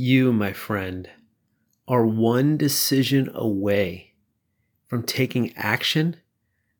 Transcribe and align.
You, 0.00 0.32
my 0.32 0.52
friend, 0.52 1.10
are 1.88 2.06
one 2.06 2.56
decision 2.56 3.32
away 3.34 4.12
from 4.86 5.02
taking 5.02 5.52
action 5.56 6.14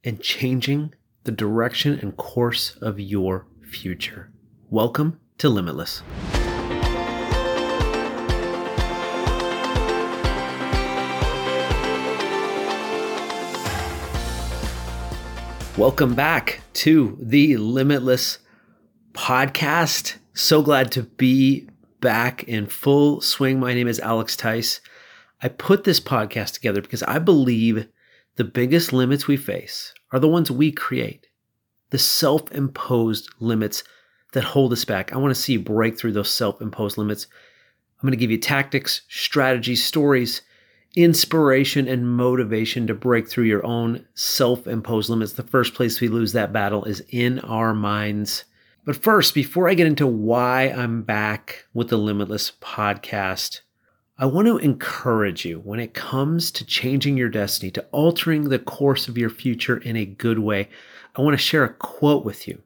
and 0.04 0.22
changing 0.22 0.95
the 1.25 1.33
direction 1.33 1.99
and 1.99 2.17
course 2.17 2.77
of 2.77 3.01
your 3.01 3.49
future. 3.69 4.31
Welcome 4.71 5.19
to 5.39 5.49
Limitless. 5.49 6.04
Welcome 15.76 16.14
back 16.14 16.60
to 16.74 17.19
the 17.20 17.56
Limitless 17.56 18.38
podcast. 19.12 20.19
So 20.34 20.62
glad 20.62 20.92
to 20.92 21.02
be 21.02 21.69
back 22.01 22.45
in 22.45 22.66
full 22.66 23.20
swing. 23.20 23.60
My 23.60 23.74
name 23.74 23.88
is 23.88 24.00
Alex 24.00 24.36
Tice. 24.36 24.80
I 25.42 25.48
put 25.48 25.84
this 25.84 26.00
podcast 26.00 26.54
together 26.54 26.80
because 26.80 27.02
I 27.02 27.18
believe 27.18 27.86
the 28.36 28.45
biggest 28.45 28.92
limits 28.92 29.27
we 29.27 29.36
face 29.36 29.92
are 30.12 30.18
the 30.18 30.28
ones 30.28 30.50
we 30.50 30.73
create, 30.73 31.26
the 31.90 31.98
self 31.98 32.50
imposed 32.52 33.30
limits 33.40 33.84
that 34.32 34.45
hold 34.45 34.73
us 34.73 34.84
back. 34.84 35.12
I 35.12 35.16
want 35.16 35.34
to 35.34 35.40
see 35.40 35.54
you 35.54 35.60
break 35.60 35.98
through 35.98 36.12
those 36.12 36.30
self 36.30 36.60
imposed 36.60 36.98
limits. 36.98 37.26
I'm 38.01 38.06
going 38.06 38.12
to 38.12 38.16
give 38.16 38.30
you 38.30 38.38
tactics, 38.38 39.02
strategies, 39.09 39.84
stories 39.84 40.42
inspiration 40.96 41.87
and 41.87 42.09
motivation 42.09 42.87
to 42.87 42.95
break 42.95 43.28
through 43.28 43.45
your 43.45 43.65
own 43.65 44.04
self 44.15 44.66
imposed 44.66 45.10
limits. 45.10 45.34
The 45.34 45.42
first 45.42 45.74
place 45.74 46.01
we 46.01 46.09
lose 46.09 46.32
that 46.32 46.52
battle 46.52 46.84
is 46.84 47.04
in 47.10 47.38
our 47.40 47.74
minds. 47.74 48.45
But 48.88 48.97
first, 48.97 49.34
before 49.34 49.69
I 49.69 49.74
get 49.74 49.87
into 49.87 50.06
why 50.06 50.62
I'm 50.62 51.02
back 51.02 51.66
with 51.74 51.91
the 51.91 51.98
Limitless 51.98 52.52
podcast, 52.59 53.60
I 54.16 54.24
want 54.24 54.46
to 54.46 54.56
encourage 54.56 55.45
you 55.45 55.59
when 55.59 55.79
it 55.79 55.93
comes 55.93 56.51
to 56.52 56.65
changing 56.65 57.18
your 57.18 57.29
destiny, 57.29 57.71
to 57.73 57.85
altering 57.93 58.49
the 58.49 58.59
course 58.59 59.07
of 59.07 59.18
your 59.18 59.29
future 59.29 59.77
in 59.77 59.95
a 59.95 60.07
good 60.07 60.38
way. 60.38 60.71
I 61.15 61.21
want 61.21 61.35
to 61.35 61.37
share 61.37 61.65
a 61.65 61.74
quote 61.74 62.24
with 62.24 62.49
you 62.49 62.62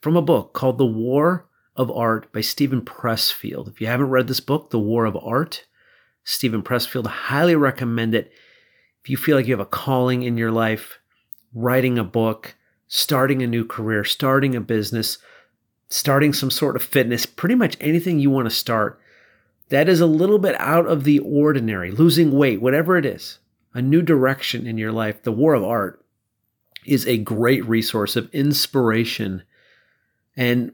from 0.00 0.16
a 0.16 0.22
book 0.22 0.54
called 0.54 0.78
The 0.78 0.86
War 0.86 1.44
of 1.76 1.90
Art 1.90 2.32
by 2.32 2.40
Steven 2.40 2.80
Pressfield. 2.80 3.68
If 3.68 3.78
you 3.78 3.88
haven't 3.88 4.08
read 4.08 4.26
this 4.26 4.40
book, 4.40 4.70
The 4.70 4.78
War 4.78 5.04
of 5.04 5.18
Art, 5.18 5.66
Steven 6.24 6.62
Pressfield. 6.62 7.06
Highly 7.06 7.56
recommend 7.56 8.14
it. 8.14 8.32
If 9.02 9.10
you 9.10 9.18
feel 9.18 9.36
like 9.36 9.46
you 9.46 9.52
have 9.52 9.60
a 9.60 9.66
calling 9.66 10.22
in 10.22 10.38
your 10.38 10.50
life, 10.50 10.98
writing 11.52 11.98
a 11.98 12.04
book, 12.04 12.54
starting 12.86 13.42
a 13.42 13.46
new 13.46 13.66
career, 13.66 14.02
starting 14.02 14.56
a 14.56 14.62
business, 14.62 15.18
starting 15.88 16.32
some 16.32 16.50
sort 16.50 16.76
of 16.76 16.82
fitness, 16.82 17.26
pretty 17.26 17.54
much 17.54 17.76
anything 17.80 18.18
you 18.18 18.30
want 18.30 18.46
to 18.46 18.54
start 18.54 19.00
that 19.68 19.88
is 19.88 20.00
a 20.00 20.06
little 20.06 20.38
bit 20.38 20.58
out 20.58 20.86
of 20.86 21.04
the 21.04 21.18
ordinary, 21.18 21.90
losing 21.90 22.32
weight, 22.32 22.60
whatever 22.60 22.96
it 22.96 23.04
is, 23.04 23.38
a 23.74 23.82
new 23.82 24.02
direction 24.02 24.66
in 24.66 24.78
your 24.78 24.92
life, 24.92 25.22
the 25.22 25.32
War 25.32 25.54
of 25.54 25.62
Art 25.62 26.04
is 26.86 27.06
a 27.06 27.18
great 27.18 27.64
resource 27.66 28.16
of 28.16 28.30
inspiration 28.32 29.42
and 30.36 30.72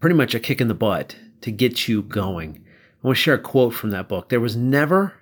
pretty 0.00 0.16
much 0.16 0.34
a 0.34 0.40
kick 0.40 0.60
in 0.60 0.68
the 0.68 0.74
butt 0.74 1.16
to 1.40 1.50
get 1.50 1.88
you 1.88 2.02
going. 2.02 2.62
I 3.02 3.06
want 3.06 3.16
to 3.16 3.22
share 3.22 3.34
a 3.34 3.38
quote 3.38 3.72
from 3.72 3.90
that 3.90 4.08
book. 4.08 4.28
There 4.28 4.40
was 4.40 4.56
never 4.56 5.14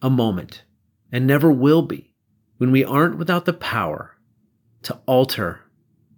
a 0.00 0.10
moment, 0.10 0.62
and 1.10 1.26
never 1.26 1.50
will 1.50 1.82
be, 1.82 2.14
when 2.58 2.70
we 2.70 2.84
aren't 2.84 3.18
without 3.18 3.44
the 3.44 3.52
power 3.52 4.16
to 4.82 5.00
alter 5.06 5.62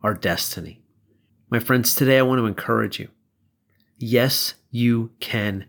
our 0.02 0.14
destiny. 0.14 0.81
My 1.52 1.58
friends, 1.58 1.94
today 1.94 2.18
I 2.18 2.22
want 2.22 2.38
to 2.38 2.46
encourage 2.46 2.98
you. 2.98 3.08
Yes, 3.98 4.54
you 4.70 5.10
can 5.20 5.66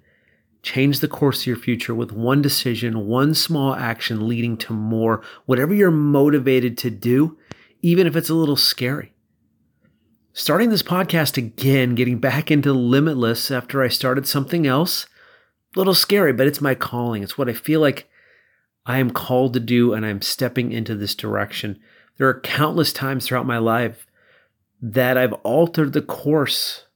change 0.61 1.01
the 1.01 1.09
course 1.09 1.41
of 1.41 1.47
your 1.47 1.57
future 1.57 1.93
with 1.93 2.13
one 2.13 2.41
decision, 2.41 3.05
one 3.05 3.33
small 3.33 3.75
action 3.75 4.25
leading 4.25 4.55
to 4.59 4.71
more, 4.71 5.21
whatever 5.45 5.73
you're 5.73 5.91
motivated 5.91 6.77
to 6.77 6.89
do, 6.89 7.37
even 7.81 8.07
if 8.07 8.15
it's 8.15 8.29
a 8.29 8.33
little 8.33 8.55
scary. 8.55 9.13
Starting 10.31 10.69
this 10.69 10.83
podcast 10.83 11.35
again, 11.35 11.95
getting 11.95 12.17
back 12.17 12.49
into 12.49 12.71
Limitless 12.71 13.51
after 13.51 13.83
I 13.83 13.89
started 13.89 14.25
something 14.25 14.65
else, 14.65 15.05
a 15.75 15.79
little 15.79 15.93
scary, 15.93 16.31
but 16.31 16.47
it's 16.47 16.61
my 16.61 16.75
calling. 16.75 17.23
It's 17.23 17.37
what 17.37 17.49
I 17.49 17.53
feel 17.53 17.81
like 17.81 18.09
I 18.85 18.99
am 18.99 19.11
called 19.11 19.51
to 19.55 19.59
do, 19.59 19.93
and 19.93 20.05
I'm 20.05 20.21
stepping 20.21 20.71
into 20.71 20.95
this 20.95 21.13
direction. 21.13 21.77
There 22.15 22.29
are 22.29 22.39
countless 22.39 22.93
times 22.93 23.27
throughout 23.27 23.45
my 23.45 23.57
life 23.57 24.07
that 24.85 25.17
I've 25.17 25.31
altered 25.43 25.93
the 25.93 26.01
course 26.01 26.87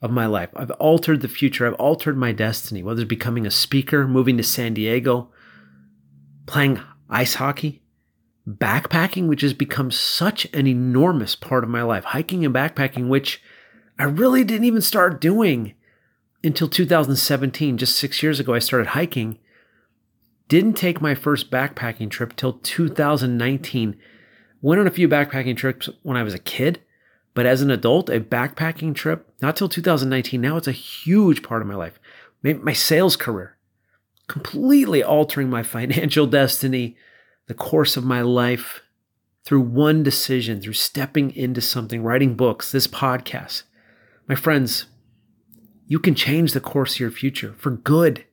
of 0.00 0.10
my 0.10 0.24
life. 0.24 0.48
I've 0.56 0.70
altered 0.72 1.20
the 1.20 1.28
future. 1.28 1.66
I've 1.66 1.74
altered 1.74 2.16
my 2.16 2.32
destiny, 2.32 2.82
whether 2.82 3.02
it's 3.02 3.08
becoming 3.08 3.46
a 3.46 3.50
speaker, 3.50 4.08
moving 4.08 4.38
to 4.38 4.42
San 4.42 4.72
Diego, 4.72 5.28
playing 6.46 6.80
ice 7.10 7.34
hockey, 7.34 7.82
backpacking, 8.48 9.28
which 9.28 9.42
has 9.42 9.52
become 9.52 9.90
such 9.90 10.46
an 10.54 10.66
enormous 10.66 11.36
part 11.36 11.64
of 11.64 11.70
my 11.70 11.82
life, 11.82 12.04
hiking 12.04 12.46
and 12.46 12.54
backpacking, 12.54 13.08
which 13.08 13.42
I 13.98 14.04
really 14.04 14.42
didn't 14.42 14.64
even 14.64 14.80
start 14.80 15.20
doing 15.20 15.74
until 16.42 16.68
2017. 16.68 17.76
Just 17.76 17.96
six 17.96 18.22
years 18.22 18.40
ago, 18.40 18.54
I 18.54 18.58
started 18.58 18.88
hiking. 18.88 19.38
Didn't 20.48 20.74
take 20.74 21.02
my 21.02 21.14
first 21.14 21.50
backpacking 21.50 22.10
trip 22.10 22.36
till 22.36 22.54
2019. 22.54 23.96
Went 24.62 24.80
on 24.80 24.86
a 24.86 24.90
few 24.90 25.10
backpacking 25.10 25.58
trips 25.58 25.90
when 26.02 26.16
I 26.16 26.22
was 26.22 26.32
a 26.32 26.38
kid, 26.38 26.80
but 27.34 27.46
as 27.46 27.60
an 27.60 27.70
adult, 27.70 28.08
a 28.08 28.20
backpacking 28.20 28.94
trip, 28.94 29.28
not 29.42 29.56
till 29.56 29.68
2019. 29.68 30.40
Now 30.40 30.56
it's 30.56 30.68
a 30.68 30.72
huge 30.72 31.42
part 31.42 31.62
of 31.62 31.68
my 31.68 31.74
life. 31.74 31.98
My 32.42 32.72
sales 32.72 33.16
career, 33.16 33.56
completely 34.28 35.02
altering 35.02 35.50
my 35.50 35.62
financial 35.64 36.26
destiny, 36.26 36.96
the 37.46 37.54
course 37.54 37.96
of 37.96 38.04
my 38.04 38.22
life 38.22 38.82
through 39.44 39.60
one 39.60 40.02
decision, 40.02 40.60
through 40.60 40.72
stepping 40.72 41.34
into 41.34 41.60
something, 41.60 42.02
writing 42.02 42.34
books, 42.34 42.72
this 42.72 42.86
podcast. 42.86 43.64
My 44.26 44.34
friends, 44.34 44.86
you 45.86 45.98
can 45.98 46.14
change 46.14 46.52
the 46.52 46.60
course 46.60 46.94
of 46.94 47.00
your 47.00 47.10
future 47.10 47.54
for 47.58 47.70
good, 47.70 48.24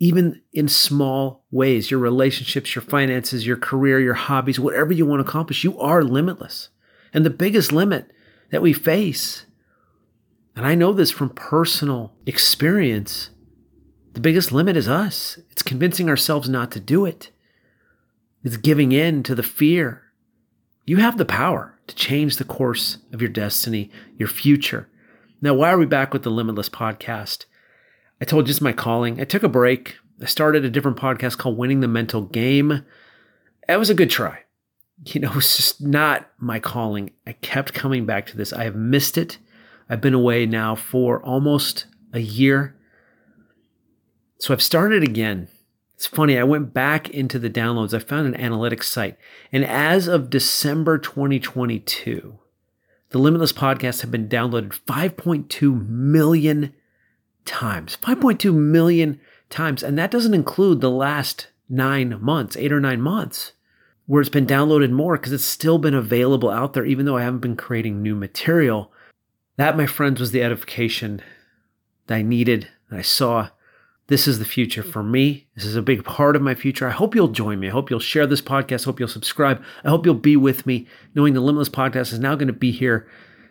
even 0.00 0.42
in 0.52 0.66
small 0.66 1.44
ways. 1.52 1.90
Your 1.90 2.00
relationships, 2.00 2.74
your 2.74 2.82
finances, 2.82 3.46
your 3.46 3.56
career, 3.56 4.00
your 4.00 4.14
hobbies, 4.14 4.58
whatever 4.58 4.92
you 4.92 5.06
want 5.06 5.24
to 5.24 5.28
accomplish, 5.28 5.62
you 5.62 5.78
are 5.78 6.02
limitless. 6.02 6.70
And 7.12 7.24
the 7.24 7.30
biggest 7.30 7.72
limit 7.72 8.10
that 8.50 8.62
we 8.62 8.72
face, 8.72 9.46
and 10.56 10.66
I 10.66 10.74
know 10.74 10.92
this 10.92 11.10
from 11.10 11.30
personal 11.30 12.12
experience, 12.26 13.30
the 14.14 14.20
biggest 14.20 14.52
limit 14.52 14.76
is 14.76 14.88
us. 14.88 15.38
It's 15.50 15.62
convincing 15.62 16.08
ourselves 16.08 16.48
not 16.48 16.70
to 16.72 16.80
do 16.80 17.04
it. 17.04 17.30
It's 18.42 18.56
giving 18.56 18.92
in 18.92 19.22
to 19.24 19.34
the 19.34 19.42
fear. 19.42 20.02
You 20.86 20.96
have 20.96 21.18
the 21.18 21.24
power 21.24 21.78
to 21.86 21.94
change 21.94 22.36
the 22.36 22.44
course 22.44 22.98
of 23.12 23.20
your 23.20 23.30
destiny, 23.30 23.90
your 24.16 24.28
future. 24.28 24.88
Now, 25.40 25.54
why 25.54 25.70
are 25.70 25.78
we 25.78 25.86
back 25.86 26.12
with 26.12 26.22
the 26.22 26.30
Limitless 26.30 26.68
podcast? 26.68 27.44
I 28.20 28.24
told 28.24 28.48
you 28.48 28.54
my 28.60 28.72
calling. 28.72 29.20
I 29.20 29.24
took 29.24 29.42
a 29.42 29.48
break. 29.48 29.96
I 30.20 30.24
started 30.24 30.64
a 30.64 30.70
different 30.70 30.96
podcast 30.96 31.38
called 31.38 31.56
Winning 31.56 31.80
the 31.80 31.88
Mental 31.88 32.22
Game. 32.22 32.84
That 33.68 33.78
was 33.78 33.90
a 33.90 33.94
good 33.94 34.10
try. 34.10 34.40
You 35.04 35.20
know, 35.20 35.32
it's 35.36 35.56
just 35.56 35.80
not 35.80 36.30
my 36.38 36.60
calling. 36.60 37.10
I 37.26 37.32
kept 37.32 37.74
coming 37.74 38.06
back 38.06 38.26
to 38.26 38.36
this. 38.36 38.52
I 38.52 38.64
have 38.64 38.76
missed 38.76 39.18
it. 39.18 39.38
I've 39.88 40.00
been 40.00 40.14
away 40.14 40.46
now 40.46 40.74
for 40.74 41.22
almost 41.22 41.86
a 42.12 42.20
year. 42.20 42.76
So 44.38 44.52
I've 44.52 44.62
started 44.62 45.02
again 45.02 45.48
it's 45.98 46.06
funny, 46.06 46.38
I 46.38 46.44
went 46.44 46.72
back 46.72 47.10
into 47.10 47.40
the 47.40 47.50
downloads. 47.50 47.92
I 47.92 47.98
found 47.98 48.32
an 48.32 48.40
analytics 48.40 48.84
site. 48.84 49.16
And 49.50 49.64
as 49.64 50.06
of 50.06 50.30
December 50.30 50.96
2022, 50.96 52.38
the 53.10 53.18
Limitless 53.18 53.52
podcast 53.52 54.02
have 54.02 54.10
been 54.12 54.28
downloaded 54.28 54.78
5.2 54.86 55.88
million 55.88 56.72
times. 57.44 57.98
5.2 58.00 58.54
million 58.54 59.18
times. 59.50 59.82
And 59.82 59.98
that 59.98 60.12
doesn't 60.12 60.34
include 60.34 60.80
the 60.80 60.88
last 60.88 61.48
nine 61.68 62.22
months, 62.22 62.56
eight 62.56 62.72
or 62.72 62.78
nine 62.78 63.00
months, 63.00 63.54
where 64.08 64.22
it's 64.22 64.30
been 64.30 64.46
downloaded 64.46 64.90
more 64.90 65.18
because 65.18 65.34
it's 65.34 65.44
still 65.44 65.76
been 65.76 65.94
available 65.94 66.48
out 66.48 66.72
there, 66.72 66.86
even 66.86 67.04
though 67.04 67.18
I 67.18 67.22
haven't 67.22 67.40
been 67.40 67.56
creating 67.56 68.02
new 68.02 68.16
material. 68.16 68.90
That, 69.58 69.76
my 69.76 69.86
friends, 69.86 70.18
was 70.18 70.32
the 70.32 70.42
edification 70.42 71.20
that 72.06 72.14
I 72.14 72.22
needed, 72.22 72.68
that 72.90 72.98
I 72.98 73.02
saw 73.02 73.50
this 74.06 74.26
is 74.26 74.38
the 74.38 74.46
future 74.46 74.82
for 74.82 75.02
me. 75.02 75.46
This 75.54 75.66
is 75.66 75.76
a 75.76 75.82
big 75.82 76.04
part 76.04 76.36
of 76.36 76.40
my 76.40 76.54
future. 76.54 76.88
I 76.88 76.92
hope 76.92 77.14
you'll 77.14 77.28
join 77.28 77.60
me. 77.60 77.68
I 77.68 77.72
hope 77.72 77.90
you'll 77.90 78.00
share 78.00 78.26
this 78.26 78.40
podcast. 78.40 78.82
I 78.82 78.84
hope 78.86 78.98
you'll 78.98 79.08
subscribe. 79.08 79.62
I 79.84 79.90
hope 79.90 80.06
you'll 80.06 80.14
be 80.14 80.38
with 80.38 80.64
me, 80.64 80.86
knowing 81.14 81.34
the 81.34 81.42
Limitless 81.42 81.68
Podcast 81.68 82.10
is 82.14 82.18
now 82.18 82.34
going 82.34 82.46
to 82.46 82.54
be 82.54 82.70
here 82.70 83.06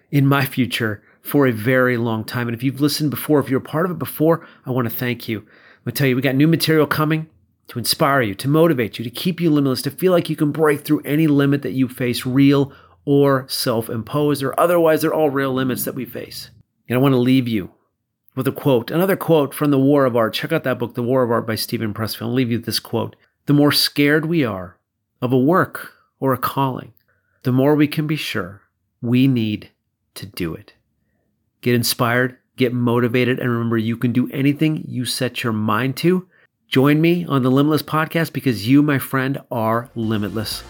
in 0.10 0.26
my 0.26 0.44
future 0.44 1.04
for 1.22 1.46
a 1.46 1.52
very 1.52 1.98
long 1.98 2.24
time. 2.24 2.48
And 2.48 2.58
if 2.58 2.64
you've 2.64 2.82
listened 2.82 3.12
before, 3.12 3.40
if 3.40 3.48
you're 3.48 3.60
a 3.60 3.64
part 3.64 3.86
of 3.86 3.92
it 3.92 4.00
before, 4.00 4.48
I 4.66 4.72
want 4.72 4.90
to 4.90 4.96
thank 4.96 5.30
you. 5.30 5.42
I'm 5.42 5.46
going 5.46 5.52
to 5.86 5.92
tell 5.92 6.08
you, 6.08 6.16
we 6.16 6.24
got 6.24 6.34
new 6.34 6.48
material 6.48 6.88
coming 6.88 7.30
to 7.68 7.80
inspire 7.80 8.22
you, 8.22 8.36
to 8.36 8.48
motivate 8.48 8.98
you, 8.98 9.04
to 9.04 9.10
keep 9.10 9.42
you 9.42 9.50
limitless, 9.50 9.82
to 9.84 9.92
feel 9.92 10.12
like 10.12 10.30
you 10.30 10.36
can 10.36 10.52
break 10.52 10.82
through 10.82 11.02
any 11.02 11.28
limit 11.28 11.62
that 11.64 11.74
you 11.74 11.88
face, 11.88 12.26
real 12.26 12.72
or 13.06 13.48
self 13.48 13.90
imposed, 13.90 14.44
or 14.44 14.58
otherwise, 14.60 15.02
they're 15.02 15.14
all 15.14 15.30
real 15.30 15.54
limits 15.54 15.86
that 15.86 15.96
we 15.96 16.06
face. 16.06 16.52
And 16.88 16.98
I 16.98 17.02
want 17.02 17.14
to 17.14 17.18
leave 17.18 17.48
you 17.48 17.72
with 18.36 18.48
a 18.48 18.52
quote, 18.52 18.92
another 18.92 19.16
quote 19.16 19.54
from 19.54 19.72
The 19.72 19.80
War 19.80 20.06
of 20.06 20.16
Art. 20.16 20.34
Check 20.34 20.52
out 20.52 20.64
that 20.64 20.80
book, 20.80 20.96
The 20.96 21.04
War 21.04 21.24
of 21.24 21.32
Art 21.32 21.48
by 21.48 21.56
Steven 21.56 21.94
Pressfield. 21.94 22.28
I'll 22.28 22.34
leave 22.34 22.52
you 22.52 22.58
with 22.58 22.66
this 22.66 22.80
quote. 22.80 23.16
The 23.48 23.54
more 23.54 23.72
scared 23.72 24.26
we 24.26 24.46
are 24.46 24.78
of 25.22 25.34
a 25.34 25.38
work 25.38 25.94
or 26.20 26.34
a 26.34 26.38
calling, 26.38 26.94
the 27.44 27.52
more 27.52 27.76
we 27.76 27.88
can 27.88 28.08
be 28.08 28.16
sure 28.16 28.62
we 29.02 29.28
need 29.28 29.72
to 30.16 30.26
do 30.26 30.54
it. 30.54 30.74
Get 31.62 31.76
inspired, 31.76 32.38
get 32.58 32.74
motivated, 32.74 33.40
and 33.40 33.50
remember 33.50 33.78
you 33.78 33.98
can 33.98 34.12
do 34.12 34.30
anything 34.32 34.84
you 34.88 35.06
set 35.06 35.44
your 35.44 35.54
mind 35.54 35.98
to. 35.98 36.28
Join 36.68 37.00
me 37.00 37.26
on 37.26 37.44
the 37.44 37.50
Limitless 37.50 37.82
podcast 37.82 38.34
because 38.34 38.68
you, 38.68 38.82
my 38.82 39.00
friend, 39.00 39.40
are 39.50 39.90
limitless. 39.96 40.64